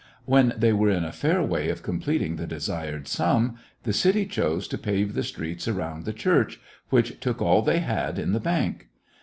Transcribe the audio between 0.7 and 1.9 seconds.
were in a fair way of